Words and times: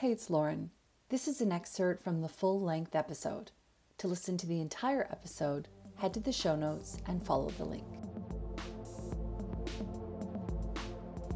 Hey, 0.00 0.12
it's 0.12 0.30
Lauren. 0.30 0.70
This 1.10 1.28
is 1.28 1.42
an 1.42 1.52
excerpt 1.52 2.02
from 2.02 2.22
the 2.22 2.28
full 2.30 2.58
length 2.58 2.94
episode. 2.94 3.50
To 3.98 4.08
listen 4.08 4.38
to 4.38 4.46
the 4.46 4.62
entire 4.62 5.06
episode, 5.12 5.68
head 5.96 6.14
to 6.14 6.20
the 6.20 6.32
show 6.32 6.56
notes 6.56 6.96
and 7.06 7.22
follow 7.22 7.50
the 7.50 7.66
link. 7.66 7.84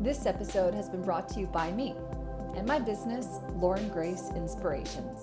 This 0.01 0.25
episode 0.25 0.73
has 0.73 0.89
been 0.89 1.03
brought 1.03 1.29
to 1.35 1.41
you 1.41 1.47
by 1.47 1.73
me 1.73 1.95
and 2.57 2.67
my 2.67 2.79
business, 2.79 3.27
Lauren 3.57 3.91
Grace 3.91 4.31
Inspirations. 4.35 5.21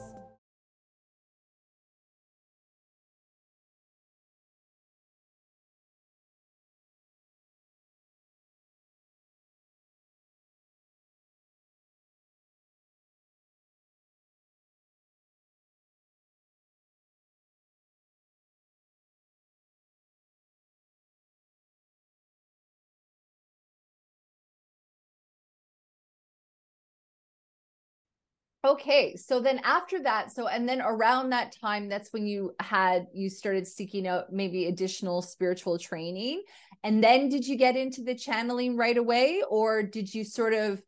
Okay, 28.64 29.16
so 29.16 29.40
then 29.40 29.60
after 29.64 30.04
that, 30.04 30.32
so 30.32 30.48
and 30.48 30.70
then 30.70 30.82
around 30.82 31.32
that 31.32 31.56
time, 31.60 31.90
that's 31.90 32.14
when 32.14 32.28
you 32.28 32.54
had 32.60 33.08
you 33.12 33.28
started 33.28 33.66
seeking 33.66 34.08
out 34.08 34.32
maybe 34.32 34.68
additional 34.68 35.24
spiritual 35.24 35.80
training. 35.80 36.44
And 36.84 37.04
then 37.04 37.28
did 37.28 37.48
you 37.48 37.58
get 37.58 37.76
into 37.76 38.04
the 38.04 38.14
channeling 38.14 38.78
right 38.78 38.98
away, 38.98 39.42
or 39.50 39.82
did 39.82 40.14
you 40.14 40.24
sort 40.24 40.54
of 40.54 40.80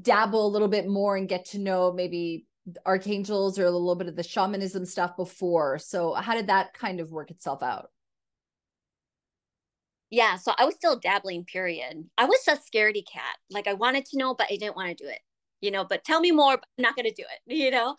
dabble 0.00 0.46
a 0.46 0.48
little 0.48 0.68
bit 0.68 0.88
more 0.88 1.14
and 1.16 1.28
get 1.28 1.44
to 1.46 1.58
know 1.58 1.92
maybe 1.92 2.46
archangels 2.86 3.58
or 3.58 3.66
a 3.66 3.70
little 3.70 3.96
bit 3.96 4.08
of 4.08 4.16
the 4.16 4.22
shamanism 4.22 4.86
stuff 4.86 5.14
before? 5.14 5.78
So 5.78 6.14
how 6.14 6.34
did 6.34 6.46
that 6.46 6.72
kind 6.72 7.00
of 7.00 7.10
work 7.10 7.30
itself 7.30 7.62
out? 7.62 7.90
Yeah, 10.08 10.36
so 10.36 10.52
I 10.56 10.64
was 10.64 10.74
still 10.74 10.98
dabbling, 10.98 11.44
period. 11.44 12.08
I 12.16 12.24
was 12.24 12.48
a 12.48 12.52
scaredy 12.52 13.04
cat. 13.06 13.36
Like 13.50 13.66
I 13.66 13.74
wanted 13.74 14.06
to 14.06 14.18
know, 14.18 14.34
but 14.34 14.46
I 14.50 14.56
didn't 14.56 14.76
want 14.76 14.96
to 14.96 15.04
do 15.04 15.10
it 15.10 15.20
you 15.64 15.70
know, 15.70 15.84
but 15.84 16.04
tell 16.04 16.20
me 16.20 16.30
more, 16.30 16.56
but 16.56 16.66
I'm 16.78 16.82
not 16.82 16.96
going 16.96 17.06
to 17.08 17.14
do 17.14 17.22
it, 17.22 17.54
you 17.54 17.70
know? 17.70 17.96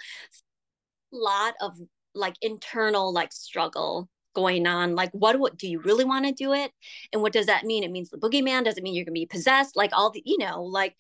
A 1.14 1.18
lot 1.18 1.54
of 1.62 1.80
like 2.14 2.36
internal 2.42 3.12
like 3.14 3.34
struggle 3.34 4.10
going 4.34 4.68
on. 4.68 4.96
Like, 4.96 5.12
what, 5.12 5.40
what 5.40 5.58
do 5.58 5.68
you 5.68 5.80
really 5.80 6.06
want 6.06 6.26
to 6.26 6.32
do 6.32 6.54
it? 6.54 6.72
And 7.12 7.22
what 7.22 7.34
does 7.34 7.46
that 7.48 7.64
mean? 7.64 7.84
It 7.84 7.92
means 7.92 8.10
the 8.10 8.18
boogeyman 8.18 8.66
doesn't 8.66 8.84
mean 8.84 8.94
you're 8.94 9.06
going 9.06 9.16
to 9.16 9.20
be 9.20 9.26
possessed. 9.26 9.76
Like 9.76 9.92
all 9.94 10.12
the, 10.12 10.22
you 10.26 10.38
know, 10.38 10.64
like 10.64 10.96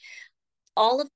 all 0.75 1.01
of 1.01 1.09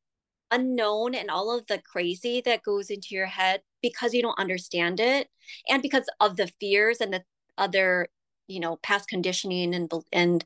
unknown 0.52 1.16
and 1.16 1.30
all 1.30 1.56
of 1.56 1.66
the 1.68 1.80
crazy 1.80 2.42
that 2.42 2.64
goes 2.64 2.90
into 2.90 3.10
your 3.12 3.28
head 3.28 3.62
because 3.82 4.14
you 4.14 4.22
don't 4.22 4.40
understand 4.40 5.00
it 5.00 5.28
and 5.70 5.82
because 5.82 6.06
of 6.20 6.38
the 6.38 6.52
fears 6.60 7.02
and 7.02 7.14
the 7.14 7.24
other 7.58 8.08
you 8.48 8.60
know 8.60 8.78
past 8.78 9.08
conditioning 9.08 9.76
and 9.76 9.92
and 10.12 10.44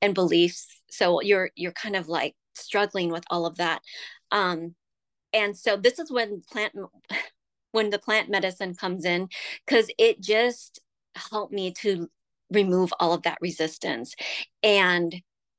and 0.00 0.14
beliefs 0.14 0.80
so 0.90 1.20
you're 1.20 1.50
you're 1.54 1.72
kind 1.72 1.96
of 1.96 2.08
like 2.08 2.34
struggling 2.54 3.10
with 3.10 3.24
all 3.30 3.44
of 3.44 3.56
that 3.56 3.82
um, 4.30 4.74
and 5.32 5.56
so 5.56 5.76
this 5.76 5.98
is 5.98 6.10
when 6.10 6.42
plant 6.50 6.74
when 7.72 7.90
the 7.90 7.98
plant 7.98 8.30
medicine 8.30 8.74
comes 8.74 9.04
in 9.04 9.28
because 9.66 9.90
it 9.98 10.20
just 10.20 10.80
helped 11.14 11.52
me 11.52 11.72
to 11.72 12.08
remove 12.50 12.92
all 13.00 13.12
of 13.12 13.22
that 13.22 13.38
resistance 13.40 14.14
and 14.62 15.14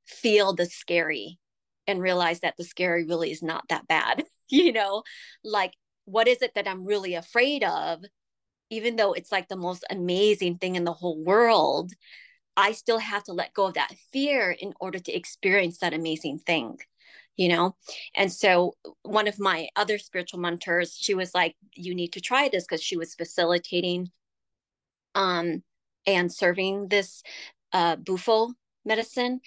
feel 0.06 0.54
the 0.54 0.66
scary 0.66 1.38
and 1.86 2.02
realize 2.02 2.40
that 2.40 2.56
the 2.58 2.64
scary 2.64 3.06
really 3.06 3.32
is 3.32 3.44
not 3.44 3.64
that 3.70 3.88
bad 3.88 4.24
you 4.50 4.72
know? 4.72 5.04
Like 5.44 5.74
what 6.06 6.28
is 6.28 6.42
it 6.42 6.54
that 6.56 6.68
i'm 6.68 6.86
really 6.86 7.16
afraid 7.16 7.64
of? 7.64 8.04
Even 8.70 8.96
though 8.96 9.14
it's 9.14 9.32
like 9.32 9.48
the 9.48 9.56
most 9.56 9.86
amazing 9.90 10.58
thing 10.58 10.76
in 10.76 10.84
the 10.84 10.94
whole 10.94 11.24
world 11.24 11.92
i 12.58 12.72
still 12.72 12.98
have 12.98 13.24
to 13.24 13.34
let 13.34 13.54
go 13.54 13.68
of 13.68 13.76
that 13.76 13.94
fear 14.12 14.52
in 14.52 14.74
order 14.82 15.00
to 15.00 15.14
experience 15.14 15.78
that 15.78 15.94
amazing 15.94 16.40
thing 16.40 16.78
you 17.38 17.50
know? 17.50 17.76
And 18.16 18.32
so 18.32 18.74
one 19.04 19.28
of 19.28 19.40
my 19.40 19.70
other 19.76 19.98
spiritual 19.98 20.40
mentors 20.40 20.98
she 21.00 21.14
was 21.14 21.34
like 21.34 21.56
you 21.74 21.96
need 21.96 22.14
to 22.14 22.22
try 22.22 22.50
this 22.50 22.66
because 22.66 22.84
she 22.84 22.98
was 22.98 23.16
facilitating 23.16 24.10
um 25.16 25.64
and 26.06 26.32
serving 26.32 26.88
this 26.90 27.24
uh 27.74 27.96
bufo 27.96 28.54
medicine. 28.86 29.40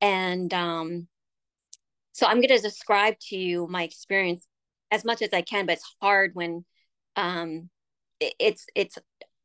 And 0.00 0.52
um 0.52 1.08
so 2.14 2.26
i'm 2.26 2.36
going 2.36 2.48
to 2.48 2.58
describe 2.58 3.18
to 3.18 3.36
you 3.36 3.66
my 3.70 3.84
experience 3.84 4.46
as 4.90 5.02
much 5.02 5.22
as 5.22 5.30
i 5.32 5.40
can 5.40 5.64
but 5.64 5.78
it's 5.78 5.96
hard 6.00 6.32
when 6.34 6.64
um 7.16 7.70
it's 8.38 8.66
it's 8.74 8.98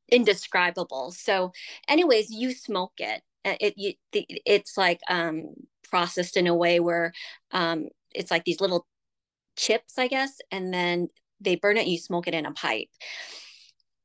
indescribable. 0.10 1.12
So 1.12 1.52
anyways 1.88 2.30
you 2.30 2.54
smoke 2.54 2.94
it. 2.98 3.22
It 3.46 3.76
you, 3.78 3.94
it's 4.12 4.78
like 4.78 5.00
um 5.10 5.54
processed 5.90 6.38
in 6.38 6.48
a 6.48 6.56
way 6.56 6.80
where 6.80 7.14
um, 7.52 7.88
it's 8.14 8.32
like 8.32 8.44
these 8.44 8.62
little 8.62 8.86
chips, 9.56 9.98
I 9.98 10.08
guess, 10.08 10.38
and 10.52 10.74
then 10.74 11.10
they 11.42 11.56
burn 11.56 11.78
it. 11.78 11.88
You 11.88 11.98
smoke 11.98 12.28
it 12.28 12.34
in 12.34 12.46
a 12.46 12.52
pipe, 12.52 12.90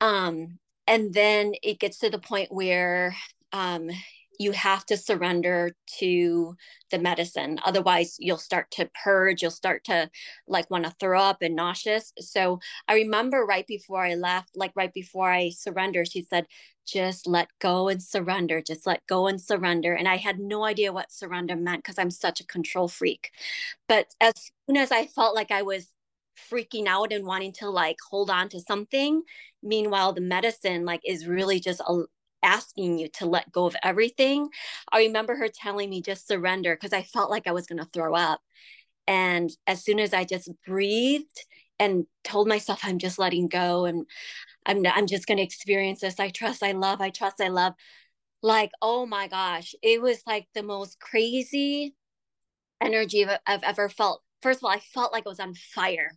um, 0.00 0.58
and 0.86 1.12
then 1.12 1.54
it 1.62 1.78
gets 1.78 1.98
to 1.98 2.10
the 2.10 2.18
point 2.18 2.52
where 2.52 3.14
um, 3.52 3.90
you 4.38 4.52
have 4.52 4.84
to 4.86 4.96
surrender 4.96 5.74
to 5.98 6.56
the 6.90 6.98
medicine. 6.98 7.58
Otherwise 7.64 8.16
you'll 8.18 8.38
start 8.38 8.70
to 8.72 8.90
purge 9.02 9.42
you'll 9.42 9.50
start 9.50 9.84
to 9.84 10.10
like 10.46 10.70
want 10.70 10.84
to 10.84 10.94
throw 10.98 11.20
up 11.20 11.42
and 11.42 11.56
nauseous. 11.56 12.12
So 12.18 12.60
i 12.88 12.94
remember 12.94 13.44
right 13.44 13.66
before 13.66 14.04
i 14.04 14.14
left 14.14 14.56
like 14.56 14.72
right 14.74 14.92
before 14.92 15.30
i 15.30 15.50
surrendered 15.50 16.10
she 16.10 16.22
said 16.22 16.46
just 16.86 17.26
let 17.28 17.48
go 17.60 17.88
and 17.88 18.02
surrender 18.02 18.60
just 18.60 18.86
let 18.86 19.06
go 19.06 19.26
and 19.28 19.40
surrender. 19.40 19.94
And 19.94 20.08
i 20.08 20.16
had 20.16 20.38
no 20.38 20.64
idea 20.64 20.92
what 20.92 21.12
surrender 21.12 21.56
meant 21.56 21.82
because 21.84 21.98
i'm 21.98 22.10
such 22.10 22.40
a 22.40 22.46
control 22.46 22.88
freak. 22.88 23.30
But 23.88 24.14
as 24.20 24.34
soon 24.66 24.76
as 24.76 24.90
i 24.92 25.06
felt 25.06 25.34
like 25.34 25.50
i 25.50 25.62
was 25.62 25.88
freaking 26.50 26.86
out 26.86 27.12
and 27.12 27.26
wanting 27.26 27.52
to 27.52 27.68
like 27.68 27.96
hold 28.10 28.30
on 28.30 28.48
to 28.48 28.60
something 28.60 29.22
meanwhile 29.62 30.12
the 30.12 30.20
medicine 30.20 30.84
like 30.84 31.02
is 31.04 31.26
really 31.26 31.60
just 31.60 31.80
a, 31.80 32.02
asking 32.42 32.98
you 32.98 33.08
to 33.08 33.26
let 33.26 33.52
go 33.52 33.66
of 33.66 33.76
everything. 33.82 34.48
I 34.90 35.00
remember 35.04 35.36
her 35.36 35.48
telling 35.48 35.90
me 35.90 36.02
just 36.02 36.28
surrender 36.28 36.74
because 36.74 36.92
I 36.92 37.02
felt 37.02 37.30
like 37.30 37.46
I 37.46 37.52
was 37.52 37.66
going 37.66 37.78
to 37.78 37.88
throw 37.92 38.14
up. 38.14 38.40
And 39.06 39.50
as 39.66 39.84
soon 39.84 40.00
as 40.00 40.14
I 40.14 40.24
just 40.24 40.50
breathed 40.66 41.44
and 41.78 42.06
told 42.24 42.48
myself 42.48 42.80
I'm 42.84 42.98
just 42.98 43.18
letting 43.18 43.48
go 43.48 43.84
and 43.86 44.06
I'm 44.66 44.84
I'm 44.86 45.06
just 45.06 45.26
going 45.26 45.38
to 45.38 45.44
experience 45.44 46.00
this. 46.00 46.20
I 46.20 46.30
trust, 46.30 46.62
I 46.62 46.72
love, 46.72 47.00
I 47.00 47.10
trust, 47.10 47.40
I 47.40 47.48
love. 47.48 47.74
Like, 48.42 48.72
oh 48.82 49.06
my 49.06 49.28
gosh, 49.28 49.74
it 49.82 50.02
was 50.02 50.22
like 50.26 50.48
the 50.54 50.62
most 50.62 51.00
crazy 51.00 51.94
energy 52.80 53.26
I've 53.46 53.62
ever 53.62 53.88
felt 53.88 54.22
first 54.42 54.60
of 54.60 54.64
all, 54.64 54.70
I 54.70 54.80
felt 54.80 55.12
like 55.12 55.26
I 55.26 55.30
was 55.30 55.40
on 55.40 55.54
fire. 55.54 56.12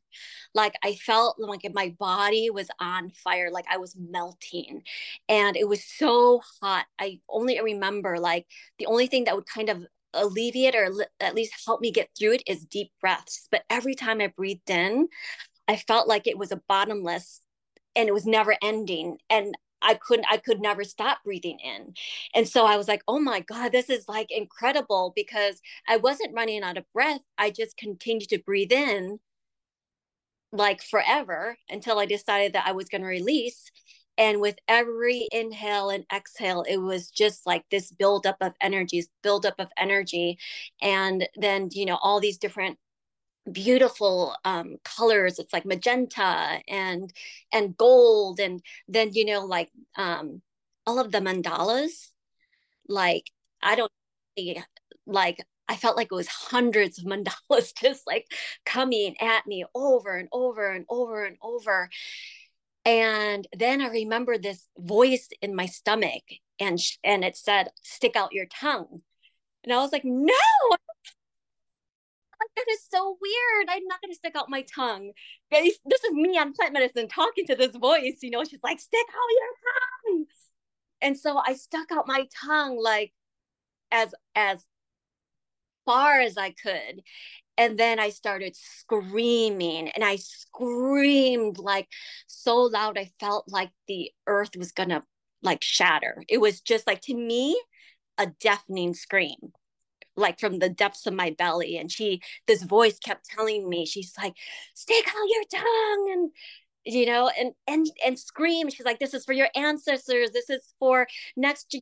Like 0.53 0.74
I 0.84 0.96
felt 0.96 1.38
like 1.40 1.62
my 1.74 1.96
body 2.00 2.50
was 2.50 2.69
on 2.80 3.12
fire, 3.12 3.50
like 3.52 3.66
I 3.69 3.78
was 3.78 3.96
melting. 3.97 4.81
And 5.30 5.56
it 5.56 5.68
was 5.68 5.84
so 5.84 6.41
hot. 6.62 6.85
I 7.00 7.19
only 7.30 7.59
remember 7.62 8.19
like 8.19 8.47
the 8.80 8.88
only 8.88 9.08
thing 9.08 9.25
that 9.25 9.35
would 9.35 9.47
kind 9.47 9.69
of 9.69 9.85
alleviate 10.14 10.75
or 10.75 10.90
at 11.19 11.35
least 11.35 11.53
help 11.66 11.81
me 11.81 11.91
get 11.91 12.09
through 12.18 12.34
it 12.34 12.44
is 12.47 12.66
deep 12.66 12.91
breaths. 13.02 13.47
But 13.52 13.64
every 13.69 13.96
time 13.96 14.22
I 14.22 14.28
breathed 14.28 14.69
in, 14.69 15.08
I 15.68 15.75
felt 15.78 16.08
like 16.08 16.28
it 16.28 16.38
was 16.38 16.52
a 16.52 16.62
bottomless 16.68 17.41
and 17.96 18.08
it 18.08 18.14
was 18.14 18.25
never 18.25 18.56
ending. 18.62 19.18
And 19.30 19.58
I 19.85 19.94
couldn't, 19.94 20.25
I 20.29 20.38
could 20.38 20.59
never 20.59 20.84
stop 20.84 21.19
breathing 21.23 21.59
in. 21.59 21.94
And 22.34 22.47
so 22.47 22.66
I 22.66 22.75
was 22.78 22.88
like, 22.88 23.03
oh 23.07 23.19
my 23.19 23.40
God, 23.41 23.72
this 23.72 23.90
is 23.90 24.07
like 24.09 24.31
incredible 24.31 25.13
because 25.16 25.62
I 25.88 25.97
wasn't 25.97 26.34
running 26.34 26.63
out 26.63 26.78
of 26.78 26.91
breath. 26.94 27.22
I 27.38 27.51
just 27.51 27.78
continued 27.78 28.29
to 28.29 28.40
breathe 28.40 28.72
in 28.72 29.19
like 30.51 30.82
forever 30.82 31.58
until 31.70 31.99
I 31.99 32.05
decided 32.05 32.53
that 32.53 32.67
I 32.67 32.72
was 32.72 32.90
going 32.90 33.02
to 33.02 33.08
release. 33.08 33.72
And 34.17 34.40
with 34.40 34.55
every 34.67 35.28
inhale 35.32 35.90
and 35.90 36.05
exhale, 36.14 36.64
it 36.67 36.78
was 36.78 37.11
just 37.11 37.46
like 37.46 37.66
this 37.70 37.91
buildup 37.91 38.38
of 38.40 38.53
energies, 38.61 39.09
buildup 39.22 39.55
of 39.59 39.67
energy. 39.78 40.38
And 40.81 41.28
then, 41.35 41.70
you 41.72 41.85
know, 41.85 41.97
all 42.02 42.22
these 42.22 42.38
different 42.38 42.78
beautiful 43.52 44.36
um, 44.46 44.78
colors. 44.84 45.40
It's 45.40 45.53
like 45.53 45.66
magenta 45.66 46.62
and 46.68 47.12
and 47.52 47.78
gold 47.78 48.40
and 48.40 48.62
then 48.88 49.12
you 49.14 49.26
know 49.26 49.46
like 49.46 49.72
um, 49.96 50.42
all 50.86 51.00
of 51.00 51.12
the 51.12 51.20
mandalas 51.20 52.09
like 52.88 53.32
i 53.62 53.76
don't 53.76 53.92
like 55.08 55.44
i 55.68 55.76
felt 55.76 55.97
like 55.97 56.08
it 56.12 56.16
was 56.16 56.28
hundreds 56.28 57.00
of 57.00 57.06
mandalas 57.06 57.74
just 57.82 58.06
like 58.06 58.28
coming 58.66 59.16
at 59.20 59.48
me 59.48 59.66
over 59.74 60.16
and 60.16 60.30
over 60.32 60.72
and 60.72 60.86
over 60.90 61.26
and 61.26 61.38
over. 61.41 61.90
And 62.88 63.48
then 63.56 63.82
i 63.82 63.88
remember 63.88 64.38
this 64.38 64.68
voice 64.78 65.30
in 65.41 65.56
my 65.56 65.66
stomach 65.66 66.24
and 66.59 66.80
and 67.03 67.24
it 67.24 67.36
said 67.36 67.70
stick 67.82 68.16
out 68.16 68.34
your 68.34 68.46
tongue. 68.46 69.02
And 69.64 69.74
i 69.74 69.78
was 69.78 69.91
like 69.91 70.06
no 70.06 70.34
like 72.40 72.49
that 72.55 72.72
is 72.72 72.79
so 72.91 73.17
weird. 73.22 73.67
I'm 73.70 73.85
not 73.87 74.02
gonna 74.02 74.16
stick 74.16 74.35
out 74.35 74.49
my 74.49 74.64
tongue. 74.64 75.11
This 75.52 75.79
is 76.03 76.11
me 76.11 76.37
on 76.37 76.53
plant 76.53 76.73
medicine 76.73 77.08
talking 77.08 77.46
to 77.47 77.55
this 77.55 77.76
voice, 77.76 78.20
you 78.22 78.29
know, 78.32 78.43
she's 78.43 78.59
like, 78.64 78.79
stick 78.79 79.05
out 79.08 79.29
your 79.32 80.17
tongue. 80.17 80.26
And 81.02 81.17
so 81.17 81.37
I 81.37 81.53
stuck 81.53 81.91
out 81.91 82.08
my 82.08 82.28
tongue 82.46 82.78
like 82.82 83.14
as 83.91 84.14
as 84.35 84.66
far 85.85 86.20
as 86.22 86.37
I 86.37 86.52
could. 86.52 87.02
And 87.58 87.78
then 87.78 87.99
I 87.99 88.09
started 88.09 88.55
screaming 88.55 89.90
and 89.90 90.03
I 90.03 90.17
screamed 90.17 91.58
like 91.58 91.88
so 92.28 92.58
loud 92.58 92.97
I 92.97 93.11
felt 93.20 93.46
like 93.47 93.72
the 93.88 94.11
earth 94.28 94.58
was 94.58 94.72
gonna 94.72 95.03
like 95.41 95.64
shatter. 95.64 96.23
It 96.28 96.40
was 96.40 96.61
just 96.61 96.88
like 96.88 97.02
to 97.02 97.14
me 97.16 97.61
a 98.17 98.28
deafening 98.28 98.93
scream 98.93 99.53
like 100.17 100.40
from 100.40 100.59
the 100.59 100.70
depths 100.70 101.06
of 101.06 101.14
my 101.14 101.29
belly 101.38 101.78
and 101.78 101.91
she 101.91 102.22
this 102.47 102.64
voice 102.64 102.97
kept 103.00 103.26
telling 103.26 103.67
me 103.67 103.85
she's 103.85 104.14
like 104.17 104.34
stick 104.73 105.06
out 105.08 105.29
your 105.29 105.44
tongue 105.62 106.09
and 106.14 106.32
you 106.85 107.06
know 107.06 107.29
and 107.38 107.53
and 107.67 107.88
and 108.06 108.17
scream. 108.17 108.70
She's 108.70 108.85
like 108.85 109.00
this 109.00 109.14
is 109.14 109.26
for 109.26 109.34
your 109.34 109.50
ancestors. 109.56 110.32
This 110.32 110.50
is 110.50 110.73
for 110.79 111.08
next 111.35 111.76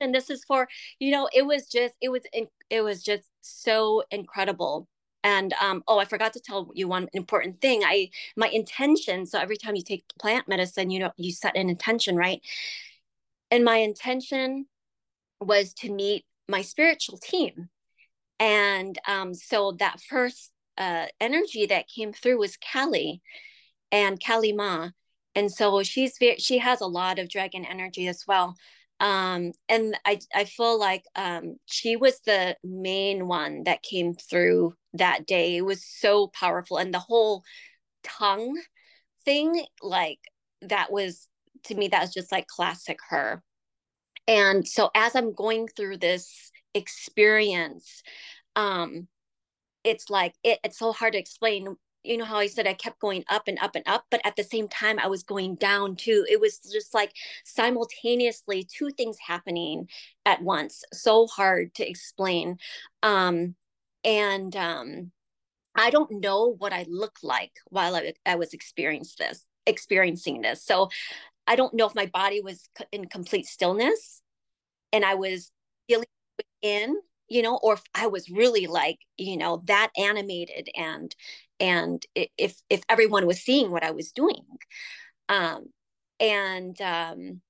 and 0.00 0.14
this 0.14 0.30
is 0.30 0.44
for 0.44 0.68
you 0.98 1.10
know 1.10 1.28
it 1.32 1.42
was 1.46 1.66
just 1.66 1.94
it 2.00 2.10
was 2.10 2.22
it 2.70 2.82
was 2.82 3.02
just 3.02 3.28
so 3.40 4.02
incredible. 4.10 4.86
And 5.22 5.52
um, 5.60 5.82
oh 5.86 5.98
i 5.98 6.06
forgot 6.06 6.32
to 6.34 6.40
tell 6.40 6.70
you 6.74 6.88
one 6.88 7.08
important 7.12 7.60
thing. 7.60 7.82
I 7.84 8.10
my 8.36 8.48
intention 8.48 9.26
so 9.26 9.38
every 9.38 9.56
time 9.56 9.76
you 9.76 9.82
take 9.82 10.04
plant 10.18 10.48
medicine 10.48 10.90
you 10.90 11.00
know 11.00 11.12
you 11.16 11.32
set 11.32 11.56
an 11.56 11.68
intention 11.70 12.16
right? 12.16 12.40
And 13.50 13.64
my 13.64 13.78
intention 13.78 14.66
was 15.40 15.74
to 15.74 15.90
meet 15.90 16.24
my 16.50 16.62
spiritual 16.62 17.18
team 17.18 17.68
and 18.38 18.98
um, 19.06 19.34
so 19.34 19.72
that 19.78 20.00
first 20.08 20.50
uh, 20.78 21.06
energy 21.20 21.66
that 21.66 21.88
came 21.88 22.12
through 22.12 22.38
was 22.38 22.56
Kali 22.56 23.20
and 23.92 24.22
Kali 24.22 24.52
Ma 24.52 24.90
and 25.34 25.50
so 25.50 25.82
she's 25.82 26.16
very 26.18 26.36
she 26.36 26.58
has 26.58 26.80
a 26.80 26.86
lot 26.86 27.18
of 27.18 27.28
dragon 27.28 27.64
energy 27.64 28.08
as 28.08 28.24
well 28.26 28.56
um, 29.00 29.52
and 29.68 29.98
I 30.04 30.20
I 30.34 30.44
feel 30.44 30.78
like 30.78 31.04
um, 31.16 31.56
she 31.64 31.96
was 31.96 32.20
the 32.20 32.56
main 32.62 33.26
one 33.26 33.64
that 33.64 33.82
came 33.82 34.14
through 34.14 34.74
that 34.92 35.26
day. 35.26 35.56
It 35.56 35.62
was 35.62 35.82
so 35.84 36.28
powerful, 36.28 36.76
and 36.76 36.92
the 36.92 36.98
whole 36.98 37.42
tongue 38.04 38.60
thing, 39.24 39.64
like 39.82 40.18
that 40.62 40.92
was 40.92 41.28
to 41.64 41.74
me, 41.74 41.88
that 41.88 42.02
was 42.02 42.12
just 42.12 42.30
like 42.30 42.46
classic 42.46 42.98
her. 43.08 43.42
And 44.30 44.66
so 44.66 44.90
as 44.94 45.16
I'm 45.16 45.34
going 45.34 45.66
through 45.66 45.96
this 45.96 46.52
experience, 46.72 48.02
um, 48.54 49.08
it's 49.82 50.08
like 50.08 50.34
it, 50.44 50.60
it's 50.62 50.78
so 50.78 50.92
hard 50.92 51.14
to 51.14 51.18
explain 51.18 51.76
you 52.02 52.16
know 52.16 52.24
how 52.24 52.36
I 52.36 52.46
said 52.46 52.66
I 52.66 52.72
kept 52.72 53.00
going 53.00 53.24
up 53.28 53.46
and 53.46 53.58
up 53.58 53.74
and 53.74 53.86
up, 53.86 54.04
but 54.10 54.22
at 54.24 54.36
the 54.36 54.44
same 54.44 54.68
time 54.68 54.98
I 54.98 55.08
was 55.08 55.22
going 55.22 55.56
down 55.56 55.96
too. 55.96 56.24
It 56.30 56.40
was 56.40 56.58
just 56.58 56.94
like 56.94 57.12
simultaneously 57.44 58.66
two 58.74 58.90
things 58.90 59.18
happening 59.26 59.88
at 60.24 60.40
once. 60.40 60.82
So 60.94 61.26
hard 61.26 61.74
to 61.74 61.86
explain. 61.86 62.56
Um, 63.02 63.54
and 64.02 64.56
um, 64.56 65.12
I 65.74 65.90
don't 65.90 66.22
know 66.22 66.54
what 66.56 66.72
I 66.72 66.86
look 66.88 67.18
like 67.22 67.52
while 67.68 67.94
I, 67.94 68.14
I 68.24 68.36
was 68.36 68.54
experiencing 68.54 69.26
this, 69.26 69.44
experiencing 69.66 70.40
this. 70.40 70.64
So 70.64 70.88
I 71.50 71.56
don't 71.56 71.74
know 71.74 71.86
if 71.88 71.96
my 71.96 72.06
body 72.06 72.40
was 72.40 72.68
in 72.92 73.06
complete 73.06 73.44
stillness 73.44 74.22
and 74.92 75.04
I 75.04 75.14
was 75.14 75.50
feeling 75.88 76.06
in 76.62 76.96
you 77.28 77.42
know 77.42 77.58
or 77.62 77.74
if 77.74 77.82
i 77.94 78.06
was 78.06 78.28
really 78.28 78.66
like 78.66 78.98
you 79.16 79.36
know 79.36 79.62
that 79.66 79.90
animated 79.96 80.68
and 80.76 81.14
and 81.58 82.04
if 82.14 82.54
if 82.68 82.82
everyone 82.88 83.26
was 83.26 83.40
seeing 83.40 83.70
what 83.70 83.82
i 83.82 83.90
was 83.90 84.12
doing. 84.12 84.44
Um 85.28 85.66
and 86.20 86.80
um 86.80 87.40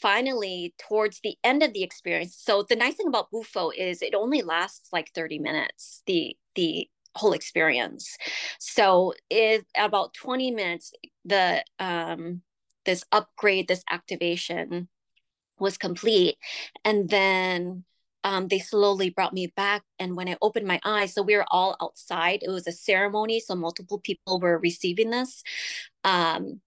finally 0.00 0.74
towards 0.78 1.20
the 1.22 1.36
end 1.42 1.62
of 1.62 1.72
the 1.72 1.82
experience 1.82 2.36
so 2.38 2.64
the 2.68 2.76
nice 2.76 2.94
thing 2.94 3.08
about 3.08 3.30
bufo 3.30 3.70
is 3.70 4.02
it 4.02 4.14
only 4.14 4.42
lasts 4.42 4.88
like 4.92 5.10
30 5.14 5.38
minutes 5.38 6.02
the 6.06 6.36
the 6.54 6.88
whole 7.14 7.32
experience. 7.32 8.16
So 8.58 9.14
if 9.30 9.64
about 9.76 10.14
20 10.14 10.50
minutes 10.50 10.92
the 11.24 11.64
um 11.78 12.42
this 12.84 13.04
upgrade 13.12 13.68
this 13.68 13.84
activation 13.90 14.88
was 15.58 15.78
complete 15.78 16.36
and 16.84 17.08
then 17.08 17.84
um, 18.24 18.48
they 18.48 18.58
slowly 18.58 19.10
brought 19.10 19.32
me 19.32 19.52
back. 19.56 19.82
And 19.98 20.16
when 20.16 20.28
I 20.28 20.36
opened 20.40 20.66
my 20.66 20.80
eyes, 20.84 21.14
so 21.14 21.22
we 21.22 21.36
were 21.36 21.46
all 21.50 21.76
outside. 21.82 22.40
It 22.42 22.50
was 22.50 22.66
a 22.66 22.72
ceremony, 22.72 23.40
so 23.40 23.54
multiple 23.54 23.98
people 23.98 24.40
were 24.40 24.58
receiving 24.58 25.10
this. 25.10 25.42
Um, 26.04 26.60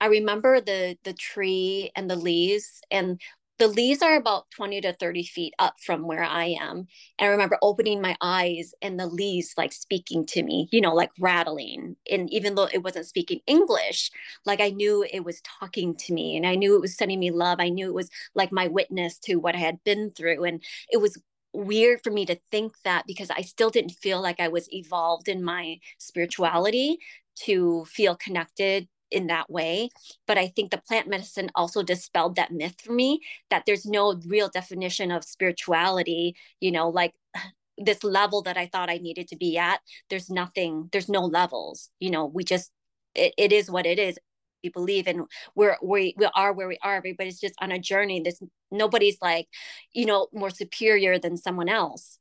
I 0.00 0.06
remember 0.06 0.60
the 0.60 0.96
the 1.04 1.12
tree 1.12 1.90
and 1.96 2.10
the 2.10 2.16
leaves, 2.16 2.80
and 2.90 3.20
the 3.58 3.68
leaves 3.68 4.02
are 4.02 4.16
about 4.16 4.50
20 4.50 4.80
to 4.80 4.92
30 4.92 5.22
feet 5.24 5.54
up 5.58 5.74
from 5.84 6.06
where 6.06 6.24
I 6.24 6.56
am. 6.60 6.86
And 7.18 7.26
I 7.26 7.26
remember 7.26 7.58
opening 7.62 8.00
my 8.00 8.16
eyes 8.20 8.72
and 8.82 8.98
the 8.98 9.06
leaves 9.06 9.54
like 9.56 9.72
speaking 9.72 10.26
to 10.26 10.42
me, 10.42 10.68
you 10.72 10.80
know, 10.80 10.94
like 10.94 11.10
rattling. 11.20 11.96
And 12.10 12.32
even 12.32 12.54
though 12.54 12.68
it 12.72 12.82
wasn't 12.82 13.06
speaking 13.06 13.40
English, 13.46 14.10
like 14.44 14.60
I 14.60 14.70
knew 14.70 15.04
it 15.12 15.24
was 15.24 15.40
talking 15.42 15.94
to 15.96 16.12
me 16.12 16.36
and 16.36 16.46
I 16.46 16.56
knew 16.56 16.74
it 16.74 16.80
was 16.80 16.96
sending 16.96 17.20
me 17.20 17.30
love. 17.30 17.58
I 17.60 17.68
knew 17.68 17.88
it 17.88 17.94
was 17.94 18.10
like 18.34 18.52
my 18.52 18.68
witness 18.68 19.18
to 19.20 19.36
what 19.36 19.54
I 19.54 19.58
had 19.58 19.84
been 19.84 20.10
through. 20.10 20.44
And 20.44 20.62
it 20.90 21.00
was 21.00 21.20
weird 21.52 22.00
for 22.02 22.10
me 22.10 22.24
to 22.26 22.40
think 22.50 22.74
that 22.84 23.06
because 23.06 23.30
I 23.30 23.42
still 23.42 23.70
didn't 23.70 23.90
feel 23.92 24.20
like 24.20 24.40
I 24.40 24.48
was 24.48 24.72
evolved 24.72 25.28
in 25.28 25.44
my 25.44 25.78
spirituality 25.98 26.98
to 27.44 27.84
feel 27.86 28.16
connected 28.16 28.88
in 29.12 29.28
that 29.28 29.50
way. 29.50 29.90
But 30.26 30.38
I 30.38 30.48
think 30.48 30.70
the 30.70 30.82
plant 30.88 31.08
medicine 31.08 31.50
also 31.54 31.82
dispelled 31.82 32.36
that 32.36 32.52
myth 32.52 32.76
for 32.82 32.92
me 32.92 33.20
that 33.50 33.64
there's 33.66 33.86
no 33.86 34.20
real 34.26 34.48
definition 34.48 35.10
of 35.10 35.24
spirituality, 35.24 36.34
you 36.60 36.72
know, 36.72 36.88
like 36.88 37.12
this 37.78 38.02
level 38.04 38.42
that 38.42 38.56
I 38.56 38.66
thought 38.66 38.90
I 38.90 38.98
needed 38.98 39.28
to 39.28 39.36
be 39.36 39.58
at. 39.58 39.80
There's 40.10 40.30
nothing, 40.30 40.88
there's 40.92 41.08
no 41.08 41.24
levels, 41.24 41.90
you 42.00 42.10
know, 42.10 42.26
we 42.26 42.44
just, 42.44 42.70
it, 43.14 43.34
it 43.36 43.52
is 43.52 43.70
what 43.70 43.86
it 43.86 43.98
is. 43.98 44.18
We 44.62 44.70
believe 44.70 45.08
in 45.08 45.26
where 45.54 45.76
we, 45.82 46.14
we 46.16 46.28
are 46.36 46.52
where 46.52 46.68
we 46.68 46.78
are. 46.84 46.94
Everybody's 46.94 47.40
just 47.40 47.54
on 47.60 47.72
a 47.72 47.80
journey. 47.80 48.20
There's 48.20 48.40
nobody's 48.70 49.18
like, 49.20 49.48
you 49.92 50.06
know, 50.06 50.28
more 50.32 50.50
superior 50.50 51.18
than 51.18 51.36
someone 51.36 51.68
else. 51.68 52.20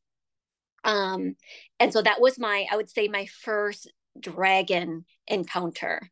Um, 0.84 1.36
and 1.80 1.94
so 1.94 2.02
that 2.02 2.20
was 2.20 2.40
my, 2.40 2.66
I 2.72 2.78
would 2.78 2.90
say 2.90 3.08
my 3.08 3.28
first 3.44 3.92
dragon 4.20 5.06
encounter 5.28 6.10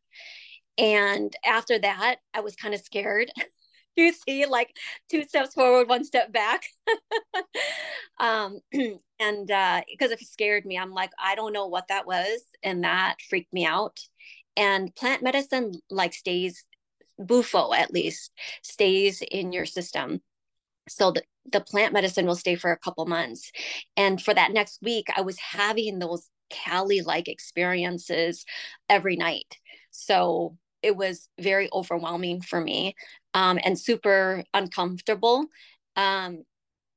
and 0.78 1.34
after 1.44 1.78
that, 1.78 2.16
I 2.34 2.40
was 2.40 2.56
kind 2.56 2.74
of 2.74 2.80
scared. 2.80 3.30
you 3.96 4.12
see, 4.12 4.46
like 4.46 4.74
two 5.10 5.24
steps 5.24 5.54
forward, 5.54 5.88
one 5.88 6.04
step 6.04 6.32
back. 6.32 6.64
um, 8.20 8.60
and 9.20 9.50
uh, 9.50 9.82
because 9.90 10.10
it 10.10 10.20
scared 10.20 10.64
me, 10.64 10.78
I'm 10.78 10.92
like, 10.92 11.10
I 11.22 11.34
don't 11.34 11.52
know 11.52 11.66
what 11.66 11.88
that 11.88 12.06
was. 12.06 12.42
And 12.62 12.84
that 12.84 13.16
freaked 13.28 13.52
me 13.52 13.66
out. 13.66 13.98
And 14.56 14.94
plant 14.94 15.22
medicine, 15.22 15.72
like, 15.90 16.12
stays, 16.12 16.64
bufo 17.18 17.72
at 17.72 17.92
least, 17.92 18.32
stays 18.62 19.22
in 19.30 19.52
your 19.52 19.66
system. 19.66 20.20
So 20.88 21.12
the, 21.12 21.22
the 21.50 21.60
plant 21.60 21.92
medicine 21.92 22.26
will 22.26 22.36
stay 22.36 22.56
for 22.56 22.72
a 22.72 22.78
couple 22.78 23.06
months. 23.06 23.52
And 23.96 24.20
for 24.20 24.34
that 24.34 24.52
next 24.52 24.80
week, 24.82 25.06
I 25.16 25.20
was 25.20 25.38
having 25.38 25.98
those 25.98 26.28
Kali 26.50 27.00
like 27.02 27.28
experiences 27.28 28.44
every 28.88 29.16
night. 29.16 29.56
So 29.90 30.56
it 30.82 30.96
was 30.96 31.28
very 31.38 31.68
overwhelming 31.72 32.40
for 32.40 32.60
me 32.60 32.94
um, 33.34 33.58
and 33.64 33.78
super 33.78 34.44
uncomfortable. 34.54 35.46
Um, 35.96 36.44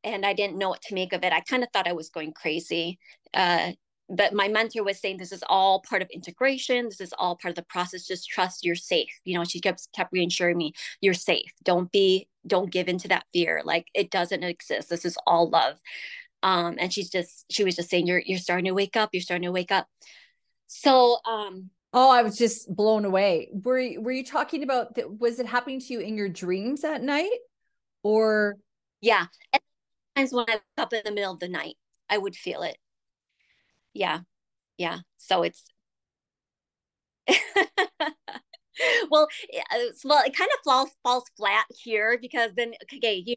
and 0.03 0.25
I 0.25 0.33
didn't 0.33 0.57
know 0.57 0.69
what 0.69 0.81
to 0.83 0.95
make 0.95 1.13
of 1.13 1.23
it. 1.23 1.33
I 1.33 1.41
kind 1.41 1.63
of 1.63 1.69
thought 1.71 1.88
I 1.88 1.93
was 1.93 2.09
going 2.09 2.33
crazy. 2.33 3.00
Uh, 3.33 3.71
but 4.09 4.33
my 4.33 4.47
mentor 4.47 4.83
was 4.83 5.00
saying 5.00 5.17
this 5.17 5.31
is 5.31 5.43
all 5.47 5.81
part 5.81 6.01
of 6.01 6.09
integration. 6.09 6.85
This 6.85 7.01
is 7.01 7.13
all 7.17 7.38
part 7.38 7.51
of 7.51 7.55
the 7.55 7.63
process. 7.63 8.05
Just 8.05 8.29
trust 8.29 8.65
you're 8.65 8.75
safe. 8.75 9.19
You 9.23 9.38
know, 9.38 9.45
she 9.45 9.59
kept 9.62 9.88
kept 9.95 10.12
reassuring 10.12 10.57
me, 10.57 10.73
you're 11.01 11.13
safe. 11.13 11.51
Don't 11.63 11.91
be, 11.91 12.27
don't 12.45 12.69
give 12.69 12.89
into 12.89 13.07
that 13.07 13.25
fear. 13.33 13.62
Like 13.63 13.88
it 13.93 14.12
doesn't 14.12 14.43
exist. 14.43 14.89
This 14.89 15.05
is 15.05 15.17
all 15.25 15.50
love. 15.50 15.79
Um, 16.43 16.75
and 16.79 16.91
she's 16.91 17.09
just, 17.09 17.45
she 17.50 17.63
was 17.63 17.75
just 17.77 17.89
saying, 17.89 18.05
you're 18.05 18.21
you're 18.25 18.39
starting 18.39 18.65
to 18.65 18.73
wake 18.73 18.97
up. 18.97 19.12
You're 19.13 19.21
starting 19.21 19.47
to 19.47 19.51
wake 19.51 19.71
up. 19.71 19.88
So 20.67 21.19
um, 21.25 21.69
Oh, 21.93 22.09
I 22.09 22.23
was 22.23 22.38
just 22.38 22.73
blown 22.75 23.05
away. 23.05 23.50
Were 23.53 23.79
you, 23.79 24.01
were 24.01 24.12
you 24.12 24.23
talking 24.25 24.63
about 24.63 24.95
that? 24.95 25.19
Was 25.19 25.39
it 25.39 25.45
happening 25.45 25.79
to 25.79 25.93
you 25.93 26.00
in 26.00 26.17
your 26.17 26.29
dreams 26.29 26.83
at 26.83 27.03
night, 27.03 27.29
or? 28.03 28.57
Yeah, 29.01 29.27
and 29.53 29.62
times 30.15 30.33
when 30.33 30.45
I 30.50 30.55
wake 30.55 30.62
up 30.77 30.93
in 30.93 31.01
the 31.05 31.12
middle 31.12 31.33
of 31.33 31.39
the 31.39 31.50
night, 31.50 31.75
I 32.09 32.17
would 32.19 32.35
feel 32.35 32.63
it. 32.63 32.77
Yeah, 33.93 34.21
yeah. 34.77 35.00
So 35.17 35.43
it's 35.43 35.65
well, 39.09 39.27
well, 40.03 40.23
it 40.25 40.35
kind 40.35 40.50
of 40.53 40.59
falls 40.63 40.89
falls 41.03 41.25
flat 41.38 41.65
here 41.69 42.17
because 42.21 42.51
then 42.55 42.73
okay, 42.95 43.23
you 43.25 43.35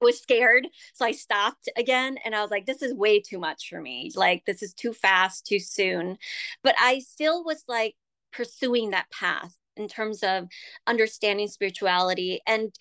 was 0.00 0.20
scared. 0.20 0.66
So 0.94 1.04
I 1.04 1.12
stopped 1.12 1.68
again 1.76 2.18
and 2.24 2.34
I 2.34 2.42
was 2.42 2.50
like, 2.50 2.66
this 2.66 2.82
is 2.82 2.94
way 2.94 3.20
too 3.20 3.38
much 3.38 3.68
for 3.68 3.80
me. 3.80 4.10
Like, 4.14 4.44
this 4.44 4.62
is 4.62 4.74
too 4.74 4.92
fast, 4.92 5.46
too 5.46 5.58
soon. 5.58 6.18
But 6.62 6.74
I 6.78 7.00
still 7.00 7.44
was 7.44 7.64
like 7.68 7.94
pursuing 8.32 8.90
that 8.90 9.10
path 9.10 9.54
in 9.76 9.88
terms 9.88 10.22
of 10.22 10.46
understanding 10.86 11.48
spirituality 11.48 12.40
and 12.46 12.74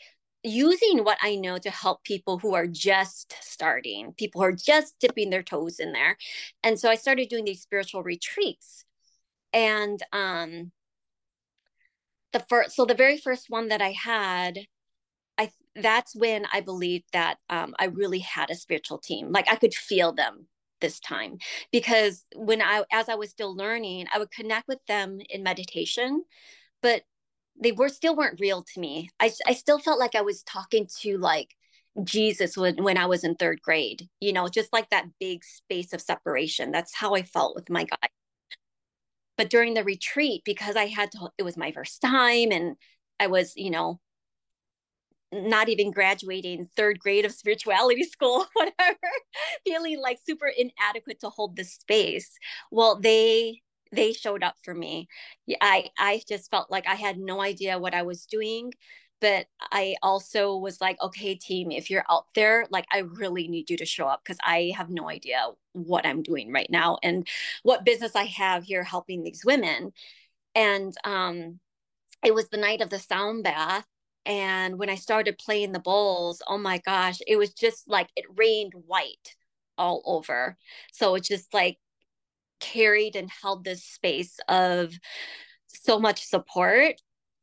using 0.44 1.04
what 1.04 1.18
I 1.22 1.36
know 1.36 1.58
to 1.58 1.72
help 1.72 2.04
people 2.04 2.38
who 2.38 2.54
are 2.54 2.68
just 2.68 3.36
starting, 3.42 4.14
people 4.14 4.42
who 4.42 4.48
are 4.48 4.52
just 4.52 4.96
dipping 5.00 5.30
their 5.30 5.44
toes 5.44 5.80
in 5.80 5.92
there. 5.92 6.18
And 6.64 6.80
so 6.80 6.90
I 6.90 6.96
started 6.96 7.30
doing 7.30 7.46
these 7.46 7.62
spiritual 7.62 8.04
retreats. 8.04 8.86
And 9.54 10.02
um 10.14 10.72
the 12.34 12.46
first 12.48 12.76
so 12.76 12.86
the 12.86 12.94
very 12.94 13.18
first 13.18 13.46
one 13.50 13.70
that 13.70 13.82
I 13.82 13.92
had 13.92 14.60
I 15.38 15.52
that's 15.76 16.16
when 16.16 16.46
I 16.52 16.62
believed 16.62 17.06
that 17.14 17.38
um, 17.50 17.76
I 17.80 17.86
really 17.86 18.20
had 18.20 18.50
a 18.50 18.56
spiritual 18.56 18.98
team. 18.98 19.32
Like 19.32 19.50
I 19.50 19.56
could 19.56 19.74
feel 19.74 20.14
them 20.14 20.48
this 20.82 21.00
time 21.00 21.38
because 21.72 22.26
when 22.36 22.62
I 22.62 22.84
as 22.92 23.10
I 23.10 23.16
was 23.16 23.30
still 23.30 23.56
learning, 23.56 24.08
I 24.14 24.20
would 24.20 24.32
connect 24.32 24.68
with 24.68 24.80
them 24.88 25.20
in 25.30 25.44
meditation, 25.44 26.24
but 26.82 27.04
they 27.62 27.72
were 27.72 27.90
still 27.90 28.16
weren't 28.16 28.40
real 28.40 28.64
to 28.74 28.80
me. 28.80 29.10
I 29.20 29.32
I 29.48 29.54
still 29.54 29.80
felt 29.80 30.00
like 30.00 30.16
I 30.16 30.22
was 30.22 30.44
talking 30.44 30.88
to 31.02 31.18
like 31.18 31.56
Jesus 32.04 32.58
when, 32.58 32.84
when 32.84 32.98
I 32.98 33.06
was 33.06 33.24
in 33.24 33.36
third 33.36 33.62
grade, 33.62 34.10
you 34.20 34.34
know, 34.34 34.48
just 34.48 34.74
like 34.74 34.90
that 34.90 35.08
big 35.20 35.44
space 35.44 35.94
of 35.94 36.02
separation. 36.02 36.72
That's 36.72 36.94
how 36.96 37.16
I 37.16 37.24
felt 37.24 37.56
with 37.56 37.70
my 37.70 37.86
guy. 37.86 38.10
But 39.38 39.50
during 39.50 39.74
the 39.74 39.84
retreat, 39.84 40.44
because 40.46 40.76
I 40.76 40.88
had 40.88 41.12
to, 41.14 41.30
it 41.38 41.44
was 41.44 41.58
my 41.58 41.72
first 41.72 42.02
time 42.02 42.52
and 42.52 42.76
I 43.20 43.28
was, 43.28 43.54
you 43.56 43.70
know, 43.70 44.00
not 45.32 45.70
even 45.70 45.92
graduating 45.92 46.70
third 46.76 47.00
grade 47.00 47.26
of 47.26 47.32
spirituality 47.32 48.04
school, 48.10 48.46
whatever, 48.54 48.98
feeling 49.66 50.00
like 50.02 50.20
super 50.26 50.48
inadequate 50.48 51.20
to 51.22 51.30
hold 51.30 51.56
this 51.56 51.74
space. 51.74 52.38
Well, 52.72 53.00
they 53.00 53.62
they 53.92 54.14
showed 54.14 54.44
up 54.44 54.56
for 54.64 54.74
me. 54.74 55.08
I 55.62 55.90
I 55.98 56.22
just 56.28 56.52
felt 56.52 56.72
like 56.72 56.88
I 56.88 56.96
had 56.96 57.18
no 57.18 57.42
idea 57.42 57.80
what 57.80 57.94
I 57.94 58.04
was 58.04 58.26
doing, 58.26 58.74
but 59.22 59.48
I 59.72 59.96
also 60.04 60.56
was 60.58 60.82
like, 60.82 60.98
okay, 61.02 61.36
team, 61.36 61.72
if 61.72 61.90
you're 61.90 62.06
out 62.10 62.26
there, 62.36 62.66
like 62.70 62.86
I 62.92 63.00
really 63.00 63.48
need 63.48 63.70
you 63.70 63.78
to 63.78 63.86
show 63.86 64.08
up 64.08 64.22
because 64.24 64.38
I 64.44 64.74
have 64.76 64.90
no 64.90 65.10
idea 65.10 65.48
what 65.74 66.06
I'm 66.06 66.22
doing 66.24 66.52
right 66.52 66.70
now 66.70 66.98
and 67.04 67.28
what 67.64 67.86
business 67.86 68.16
I 68.16 68.26
have 68.26 68.64
here 68.64 68.84
helping 68.84 69.24
these 69.24 69.44
women. 69.46 69.94
And 70.56 70.94
um 71.06 71.60
it 72.24 72.34
was 72.36 72.50
the 72.50 72.58
night 72.58 72.82
of 72.82 72.90
the 72.90 73.00
sound 73.00 73.44
bath 73.44 73.86
and 74.26 74.80
when 74.80 74.90
I 74.90 74.96
started 74.96 75.38
playing 75.38 75.72
the 75.72 75.80
bowls, 75.80 76.42
oh 76.48 76.58
my 76.58 76.80
gosh, 76.80 77.20
it 77.28 77.38
was 77.38 77.54
just 77.54 77.88
like 77.88 78.10
it 78.16 78.26
rained 78.36 78.74
white 78.88 79.36
all 79.78 80.02
over. 80.06 80.58
So 80.92 81.16
it's 81.16 81.28
just 81.28 81.54
like 81.54 81.78
carried 82.60 83.16
and 83.16 83.30
held 83.42 83.64
this 83.64 83.84
space 83.84 84.40
of 84.48 84.94
so 85.68 86.00
much 86.00 86.24
support 86.26 86.96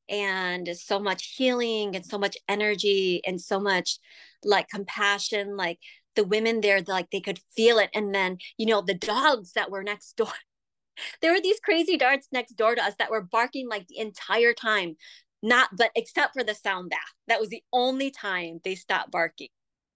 and 0.08 0.68
so 0.76 0.98
much 0.98 1.34
healing 1.36 1.94
and 1.94 2.04
so 2.04 2.18
much 2.18 2.36
energy 2.48 3.22
and 3.26 3.40
so 3.40 3.60
much 3.60 3.98
like 4.44 4.68
compassion 4.68 5.56
like 5.56 5.78
the 6.16 6.24
women 6.24 6.60
there 6.60 6.82
like 6.86 7.08
they 7.10 7.20
could 7.20 7.38
feel 7.56 7.78
it 7.78 7.88
and 7.94 8.14
then 8.14 8.36
you 8.56 8.66
know 8.66 8.82
the 8.82 8.94
dogs 8.94 9.52
that 9.52 9.70
were 9.70 9.84
next 9.84 10.16
door 10.16 10.32
there 11.22 11.32
were 11.32 11.40
these 11.40 11.60
crazy 11.60 11.96
darts 11.96 12.28
next 12.32 12.54
door 12.54 12.74
to 12.74 12.82
us 12.82 12.94
that 12.98 13.10
were 13.10 13.22
barking 13.22 13.68
like 13.68 13.86
the 13.86 13.98
entire 13.98 14.52
time 14.52 14.96
not 15.42 15.70
but 15.76 15.90
except 15.94 16.34
for 16.34 16.44
the 16.44 16.54
sound 16.54 16.90
bath. 16.90 17.00
That 17.28 17.40
was 17.40 17.49
the 17.49 17.62
only 17.72 18.11
time 18.11 18.61
they 18.64 18.75
stopped 18.75 19.11
barking. 19.11 19.49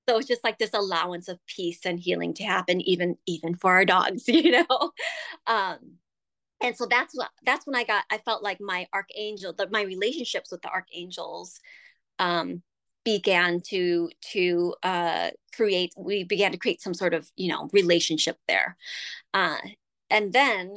So 0.09 0.19
it's 0.19 0.29
just 0.29 0.45
like 0.45 0.59
this 0.59 0.75
allowance 0.75 1.29
of 1.29 1.39
peace 1.47 1.81
and 1.85 1.99
healing 1.99 2.35
to 2.35 2.45
happen 2.45 2.81
even 2.81 3.17
even 3.27 3.55
for 3.55 3.73
our 3.73 3.85
dogs 3.85 4.25
you 4.29 4.51
know? 4.53 4.93
Um 5.47 5.79
and 6.63 6.77
so 6.77 6.87
that's 6.87 7.15
what 7.15 7.31
that's 7.45 7.67
when 7.67 7.77
i 7.77 7.85
got 7.85 8.05
i 8.11 8.17
felt 8.17 8.43
like 8.43 8.59
my 8.63 8.87
archangel 8.91 9.53
that 9.53 9.71
my 9.71 9.83
relationships 9.83 10.51
with 10.51 10.63
the 10.63 10.71
archangels 10.71 11.61
um 12.19 12.63
began 13.07 13.61
to 13.61 14.11
to 14.21 14.75
uh 14.83 15.31
create 15.55 15.93
we 15.97 16.25
began 16.25 16.51
to 16.51 16.59
create 16.59 16.83
some 16.83 16.93
sort 16.93 17.15
of 17.15 17.31
you 17.37 17.49
know 17.49 17.71
relationship 17.73 18.37
there. 18.49 18.77
Uh 19.33 19.59
and 20.11 20.33
then 20.33 20.77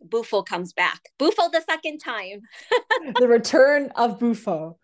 Bufo 0.00 0.42
comes 0.42 0.72
back. 0.72 1.00
Bufo 1.18 1.50
the 1.50 1.62
second 1.68 1.98
time. 1.98 2.40
the 3.18 3.28
return 3.28 3.90
of 3.96 4.18
Bufo. 4.18 4.78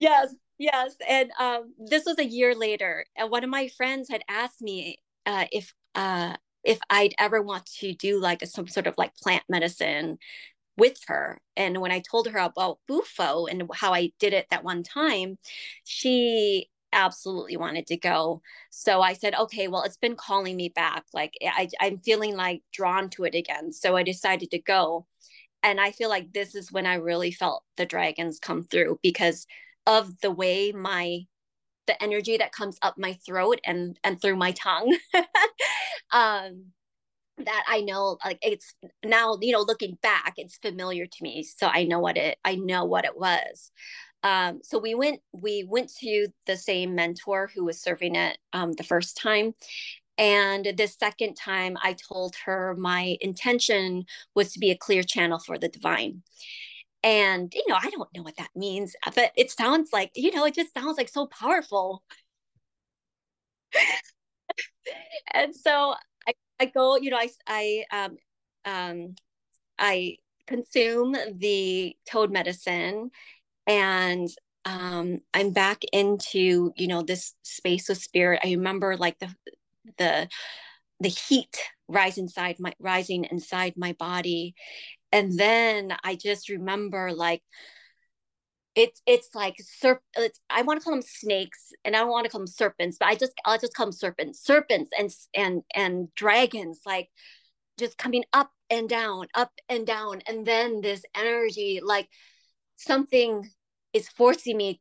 Yes, 0.00 0.34
yes. 0.58 0.96
And 1.08 1.30
um, 1.38 1.74
this 1.78 2.04
was 2.04 2.18
a 2.18 2.24
year 2.24 2.54
later. 2.54 3.04
And 3.16 3.30
one 3.30 3.44
of 3.44 3.50
my 3.50 3.68
friends 3.76 4.08
had 4.08 4.22
asked 4.28 4.60
me 4.60 4.98
uh, 5.24 5.46
if 5.52 5.74
uh, 5.94 6.36
if 6.64 6.78
I'd 6.90 7.14
ever 7.18 7.40
want 7.40 7.66
to 7.80 7.94
do 7.94 8.20
like 8.20 8.42
a, 8.42 8.46
some 8.46 8.66
sort 8.66 8.86
of 8.86 8.94
like 8.98 9.14
plant 9.16 9.44
medicine 9.48 10.18
with 10.76 10.98
her. 11.06 11.38
And 11.56 11.80
when 11.80 11.92
I 11.92 12.00
told 12.00 12.28
her 12.28 12.38
about 12.38 12.78
Bufo 12.86 13.46
and 13.46 13.70
how 13.74 13.94
I 13.94 14.12
did 14.18 14.32
it 14.32 14.46
that 14.50 14.64
one 14.64 14.82
time, 14.82 15.38
she 15.84 16.68
absolutely 16.96 17.56
wanted 17.56 17.86
to 17.88 17.96
go. 17.96 18.42
So 18.70 19.02
I 19.02 19.12
said, 19.12 19.34
okay, 19.34 19.68
well, 19.68 19.82
it's 19.82 19.98
been 19.98 20.16
calling 20.16 20.56
me 20.56 20.70
back. 20.70 21.04
Like 21.14 21.34
I, 21.42 21.68
I'm 21.80 21.98
feeling 21.98 22.34
like 22.34 22.62
drawn 22.72 23.10
to 23.10 23.24
it 23.24 23.34
again. 23.34 23.72
So 23.72 23.96
I 23.96 24.02
decided 24.02 24.50
to 24.50 24.58
go. 24.58 25.06
And 25.62 25.80
I 25.80 25.92
feel 25.92 26.08
like 26.08 26.32
this 26.32 26.54
is 26.54 26.72
when 26.72 26.86
I 26.86 26.94
really 26.94 27.30
felt 27.30 27.62
the 27.76 27.86
dragons 27.86 28.38
come 28.40 28.64
through 28.64 28.98
because 29.02 29.46
of 29.86 30.20
the 30.20 30.30
way 30.30 30.72
my 30.72 31.20
the 31.86 32.02
energy 32.02 32.36
that 32.36 32.52
comes 32.52 32.78
up 32.82 32.96
my 32.98 33.12
throat 33.24 33.60
and 33.64 33.98
and 34.02 34.20
through 34.20 34.34
my 34.34 34.50
tongue 34.52 34.96
um 36.12 36.66
that 37.38 37.64
I 37.68 37.82
know 37.82 38.18
like 38.24 38.38
it's 38.42 38.74
now 39.04 39.38
you 39.40 39.52
know 39.52 39.60
looking 39.60 39.98
back 40.02 40.34
it's 40.36 40.56
familiar 40.56 41.06
to 41.06 41.22
me 41.22 41.42
so 41.44 41.66
I 41.66 41.84
know 41.84 42.00
what 42.00 42.16
it 42.16 42.38
I 42.44 42.56
know 42.56 42.84
what 42.84 43.04
it 43.04 43.16
was 43.16 43.70
um, 44.26 44.60
so 44.64 44.78
we 44.80 44.96
went 44.96 45.20
we 45.32 45.62
went 45.62 45.88
to 46.00 46.26
the 46.46 46.56
same 46.56 46.96
mentor 46.96 47.48
who 47.54 47.64
was 47.64 47.80
serving 47.80 48.16
it 48.16 48.36
um, 48.52 48.72
the 48.72 48.82
first 48.82 49.16
time. 49.16 49.54
And 50.18 50.64
the 50.76 50.88
second 50.88 51.34
time 51.36 51.76
i 51.82 51.92
told 51.94 52.34
her 52.46 52.74
my 52.76 53.16
intention 53.20 54.04
was 54.34 54.52
to 54.52 54.58
be 54.58 54.70
a 54.72 54.76
clear 54.76 55.02
channel 55.04 55.38
for 55.38 55.58
the 55.58 55.68
divine. 55.68 56.22
And 57.04 57.52
you 57.54 57.62
know 57.68 57.76
i 57.80 57.88
don't 57.90 58.12
know 58.16 58.22
what 58.22 58.36
that 58.38 58.50
means 58.56 58.96
but 59.14 59.30
it 59.36 59.50
sounds 59.52 59.90
like 59.92 60.10
you 60.16 60.34
know 60.34 60.44
it 60.46 60.54
just 60.54 60.74
sounds 60.74 60.98
like 60.98 61.08
so 61.08 61.26
powerful. 61.28 62.02
And 65.32 65.54
so 65.54 65.94
I, 66.28 66.32
I 66.60 66.66
go 66.66 66.96
you 66.96 67.10
know 67.10 67.18
i 67.18 67.28
i 67.46 67.84
um 67.92 68.16
um 68.64 69.16
i 69.78 70.16
consume 70.46 71.16
the 71.38 71.96
toad 72.08 72.30
medicine 72.32 73.10
and 73.66 74.28
um, 74.64 75.20
I'm 75.32 75.52
back 75.52 75.82
into 75.92 76.72
you 76.76 76.88
know 76.88 77.02
this 77.02 77.34
space 77.42 77.88
of 77.88 77.96
spirit. 77.96 78.40
I 78.44 78.50
remember 78.52 78.96
like 78.96 79.18
the 79.18 79.34
the 79.98 80.28
the 81.00 81.08
heat 81.08 81.56
rise 81.88 82.18
inside 82.18 82.56
my 82.58 82.72
rising 82.78 83.24
inside 83.30 83.74
my 83.76 83.92
body, 83.94 84.54
and 85.12 85.38
then 85.38 85.96
I 86.04 86.16
just 86.16 86.48
remember 86.48 87.12
like 87.12 87.42
it's 88.76 89.00
it's 89.06 89.34
like 89.34 89.56
serp 89.82 89.98
it's, 90.16 90.38
i 90.50 90.62
want 90.62 90.78
to 90.78 90.84
call 90.84 90.92
them 90.92 91.02
snakes 91.02 91.72
and 91.84 91.96
i 91.96 92.00
don't 92.00 92.10
want 92.10 92.24
to 92.24 92.30
call 92.30 92.40
them 92.40 92.46
serpents 92.46 92.98
but 93.00 93.08
i 93.08 93.14
just 93.14 93.32
i'll 93.44 93.58
just 93.58 93.74
call 93.74 93.86
them 93.86 93.92
serpents 93.92 94.44
serpents 94.44 94.90
and 94.96 95.10
and 95.34 95.62
and 95.74 96.14
dragons 96.14 96.80
like 96.86 97.08
just 97.78 97.98
coming 97.98 98.24
up 98.32 98.50
and 98.70 98.88
down 98.88 99.26
up 99.34 99.50
and 99.68 99.86
down 99.86 100.20
and 100.28 100.46
then 100.46 100.82
this 100.82 101.02
energy 101.16 101.80
like 101.82 102.08
something 102.76 103.48
is 103.96 104.08
forcing 104.08 104.56
me 104.56 104.80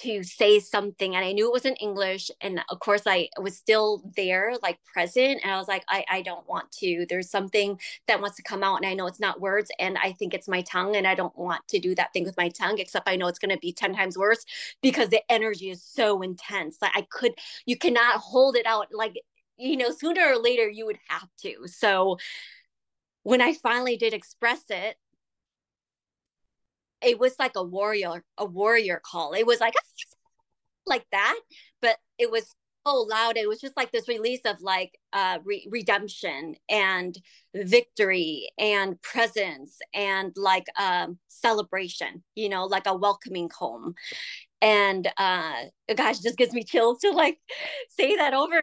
to 0.00 0.22
say 0.22 0.58
something 0.58 1.14
and 1.14 1.24
i 1.24 1.32
knew 1.32 1.46
it 1.46 1.52
was 1.52 1.66
in 1.66 1.74
english 1.76 2.30
and 2.40 2.60
of 2.70 2.78
course 2.80 3.02
i 3.06 3.28
was 3.40 3.56
still 3.56 4.02
there 4.16 4.54
like 4.62 4.78
present 4.84 5.40
and 5.42 5.52
i 5.52 5.58
was 5.58 5.68
like 5.68 5.84
i, 5.88 6.04
I 6.10 6.22
don't 6.22 6.48
want 6.48 6.70
to 6.80 7.04
there's 7.08 7.30
something 7.30 7.78
that 8.08 8.20
wants 8.20 8.36
to 8.36 8.42
come 8.42 8.62
out 8.62 8.76
and 8.76 8.86
i 8.86 8.94
know 8.94 9.06
it's 9.06 9.20
not 9.20 9.40
words 9.40 9.70
and 9.78 9.98
i 9.98 10.12
think 10.12 10.32
it's 10.32 10.48
my 10.48 10.62
tongue 10.62 10.96
and 10.96 11.06
i 11.06 11.14
don't 11.14 11.36
want 11.36 11.66
to 11.68 11.78
do 11.78 11.94
that 11.96 12.12
thing 12.12 12.24
with 12.24 12.36
my 12.38 12.48
tongue 12.48 12.78
except 12.78 13.08
i 13.08 13.16
know 13.16 13.26
it's 13.26 13.38
going 13.38 13.54
to 13.54 13.60
be 13.60 13.72
10 13.72 13.94
times 13.94 14.16
worse 14.16 14.44
because 14.82 15.10
the 15.10 15.20
energy 15.30 15.68
is 15.68 15.82
so 15.84 16.22
intense 16.22 16.78
like 16.80 16.92
i 16.94 17.06
could 17.10 17.32
you 17.66 17.76
cannot 17.76 18.16
hold 18.16 18.56
it 18.56 18.66
out 18.66 18.86
like 18.92 19.20
you 19.58 19.76
know 19.76 19.90
sooner 19.90 20.22
or 20.26 20.38
later 20.38 20.68
you 20.68 20.86
would 20.86 20.98
have 21.08 21.28
to 21.42 21.66
so 21.66 22.16
when 23.24 23.42
i 23.42 23.52
finally 23.52 23.96
did 23.98 24.14
express 24.14 24.62
it 24.70 24.96
it 27.04 27.18
was 27.18 27.34
like 27.38 27.52
a 27.56 27.62
warrior 27.62 28.24
a 28.38 28.44
warrior 28.44 29.00
call. 29.04 29.32
It 29.32 29.46
was 29.46 29.60
like 29.60 29.74
like 30.86 31.06
that 31.12 31.38
but 31.80 31.96
it 32.18 32.30
was 32.30 32.54
so 32.86 32.94
loud. 33.02 33.36
It 33.36 33.48
was 33.48 33.60
just 33.60 33.76
like 33.76 33.92
this 33.92 34.08
release 34.08 34.40
of 34.44 34.60
like 34.60 34.98
uh 35.12 35.38
re- 35.44 35.68
redemption 35.70 36.56
and 36.68 37.16
victory 37.54 38.48
and 38.58 39.00
presence 39.02 39.78
and 39.94 40.32
like 40.36 40.66
um 40.80 41.18
celebration 41.28 42.24
you 42.34 42.48
know 42.48 42.64
like 42.64 42.86
a 42.86 42.96
welcoming 42.96 43.50
home. 43.56 43.94
And 44.60 45.10
uh 45.16 45.64
gosh 45.94 46.20
just 46.20 46.38
gives 46.38 46.52
me 46.52 46.64
chills 46.64 46.98
to 47.00 47.10
like 47.10 47.38
say 47.90 48.16
that 48.16 48.34
over 48.34 48.62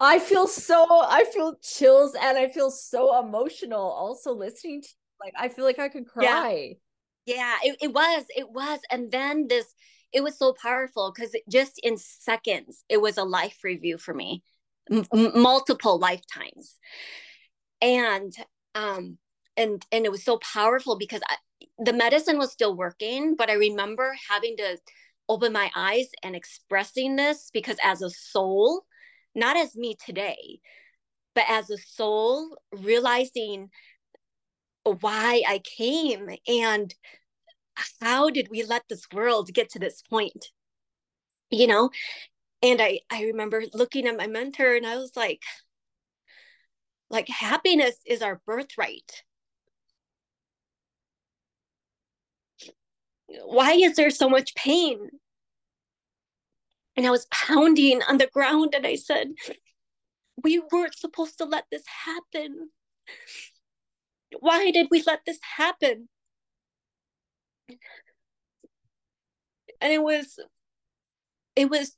i 0.00 0.18
feel 0.18 0.46
so 0.46 0.86
i 0.90 1.24
feel 1.32 1.56
chills 1.62 2.14
and 2.20 2.38
i 2.38 2.48
feel 2.48 2.70
so 2.70 3.18
emotional 3.18 3.80
also 3.80 4.32
listening 4.32 4.82
to 4.82 4.88
like 5.20 5.34
i 5.36 5.48
feel 5.48 5.64
like 5.64 5.78
i 5.78 5.88
could 5.88 6.06
cry. 6.06 6.24
yeah, 6.24 6.74
yeah 7.28 7.56
it, 7.62 7.76
it 7.82 7.92
was 7.92 8.24
it 8.34 8.50
was 8.50 8.80
and 8.90 9.12
then 9.12 9.46
this 9.48 9.66
it 10.12 10.22
was 10.22 10.38
so 10.38 10.54
powerful 10.60 11.12
because 11.14 11.34
just 11.50 11.78
in 11.82 11.96
seconds 11.98 12.84
it 12.88 13.00
was 13.00 13.18
a 13.18 13.24
life 13.24 13.58
review 13.62 13.98
for 13.98 14.14
me 14.14 14.42
m- 14.90 15.04
multiple 15.34 15.98
lifetimes. 15.98 16.78
And 17.80 18.32
um 18.74 19.18
and 19.56 19.84
and 19.92 20.04
it 20.04 20.10
was 20.10 20.24
so 20.24 20.38
powerful 20.38 20.96
because 20.96 21.20
I, 21.28 21.36
the 21.78 21.92
medicine 21.92 22.38
was 22.38 22.52
still 22.52 22.74
working 22.74 23.34
but 23.36 23.50
i 23.50 23.54
remember 23.54 24.14
having 24.28 24.56
to 24.58 24.78
open 25.28 25.52
my 25.52 25.70
eyes 25.76 26.06
and 26.22 26.34
expressing 26.34 27.16
this 27.16 27.50
because 27.52 27.76
as 27.82 28.02
a 28.02 28.10
soul 28.10 28.84
not 29.34 29.56
as 29.56 29.76
me 29.76 29.96
today 30.04 30.58
but 31.34 31.44
as 31.48 31.70
a 31.70 31.78
soul 31.78 32.58
realizing 32.72 33.70
why 34.94 35.42
i 35.46 35.60
came 35.64 36.28
and 36.46 36.94
how 38.00 38.28
did 38.28 38.48
we 38.50 38.62
let 38.64 38.82
this 38.88 39.06
world 39.12 39.52
get 39.52 39.70
to 39.70 39.78
this 39.78 40.02
point 40.02 40.46
you 41.50 41.66
know? 41.66 41.90
And 42.62 42.80
i 42.82 43.00
i 43.10 43.24
remember 43.24 43.64
looking 43.72 44.06
at 44.06 44.16
my 44.16 44.26
mentor 44.26 44.74
and 44.74 44.86
i 44.86 44.96
was 44.96 45.12
like 45.16 45.42
like 47.10 47.28
happiness 47.28 47.96
is 48.06 48.20
our 48.22 48.40
birthright. 48.46 49.22
Why 53.44 53.72
is 53.72 53.96
there 53.96 54.10
so 54.10 54.28
much 54.28 54.54
pain? 54.54 55.10
And 56.96 57.06
i 57.06 57.10
was 57.10 57.26
pounding 57.30 58.02
on 58.02 58.18
the 58.18 58.26
ground 58.26 58.74
and 58.74 58.86
i 58.86 58.96
said 58.96 59.28
we 60.42 60.60
weren't 60.72 60.96
supposed 60.96 61.38
to 61.38 61.44
let 61.44 61.64
this 61.70 61.84
happen 62.04 62.70
why 64.40 64.70
did 64.70 64.88
we 64.90 65.02
let 65.06 65.20
this 65.26 65.38
happen? 65.56 66.08
And 69.80 69.92
it 69.92 70.02
was 70.02 70.38
it 71.56 71.70
was 71.70 71.96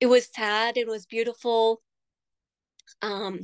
it 0.00 0.06
was 0.06 0.28
sad 0.34 0.76
it 0.76 0.86
was 0.86 1.06
beautiful 1.06 1.80
um 3.02 3.38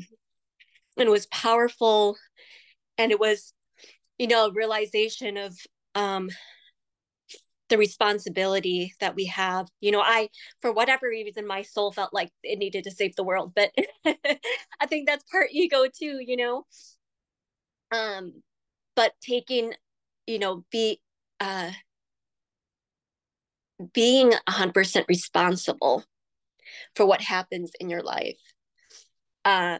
and 0.96 1.08
it 1.08 1.10
was 1.10 1.26
powerful 1.26 2.16
and 2.98 3.10
it 3.12 3.20
was 3.20 3.52
you 4.18 4.26
know 4.26 4.46
a 4.46 4.52
realization 4.52 5.36
of 5.36 5.56
um 5.94 6.30
the 7.68 7.78
responsibility 7.78 8.94
that 9.00 9.14
we 9.14 9.26
have. 9.26 9.68
You 9.80 9.92
know 9.92 10.00
i 10.02 10.28
for 10.60 10.72
whatever 10.72 11.08
reason 11.08 11.46
my 11.46 11.62
soul 11.62 11.92
felt 11.92 12.12
like 12.12 12.30
it 12.42 12.58
needed 12.58 12.84
to 12.84 12.90
save 12.90 13.16
the 13.16 13.24
world 13.24 13.52
but 13.54 13.70
i 14.06 14.86
think 14.86 15.06
that's 15.06 15.24
part 15.30 15.48
ego 15.52 15.84
too 15.86 16.18
you 16.20 16.36
know? 16.36 16.64
Um 17.90 18.42
but 18.96 19.12
taking 19.20 19.72
you 20.26 20.38
know 20.38 20.64
be 20.70 21.00
uh 21.40 21.70
being 23.92 24.30
100% 24.30 25.06
responsible 25.08 26.04
for 26.94 27.04
what 27.06 27.20
happens 27.20 27.72
in 27.80 27.90
your 27.90 28.02
life 28.02 28.38
uh, 29.44 29.78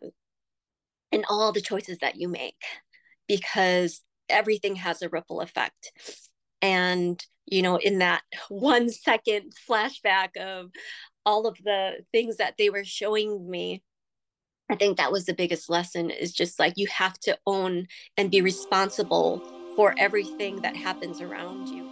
and 1.13 1.25
all 1.29 1.53
the 1.53 1.61
choices 1.61 1.99
that 2.01 2.17
you 2.17 2.29
make 2.29 2.61
because 3.29 4.03
everything 4.29 4.77
has 4.77 5.01
a 5.03 5.09
ripple 5.09 5.41
effect. 5.41 5.93
And 6.61 7.25
you 7.47 7.63
know 7.63 7.77
in 7.77 7.99
that 7.99 8.23
one 8.49 8.89
second 8.91 9.53
flashback 9.69 10.37
of 10.37 10.71
all 11.27 11.47
of 11.47 11.57
the 11.65 11.93
things 12.13 12.37
that 12.37 12.55
they 12.59 12.71
were 12.71 12.85
showing 12.85 13.49
me 13.51 13.83
i 14.71 14.77
think 14.77 14.97
that 14.97 15.13
was 15.13 15.27
the 15.27 15.35
biggest 15.35 15.71
lesson 15.71 16.11
is 16.11 16.33
just 16.33 16.59
like 16.59 16.75
you 16.77 16.87
have 16.89 17.19
to 17.21 17.37
own 17.47 17.87
and 18.17 18.31
be 18.31 18.41
responsible 18.43 19.45
for 19.77 19.95
everything 19.99 20.61
that 20.63 20.77
happens 20.77 21.21
around 21.21 21.71
you 21.71 21.91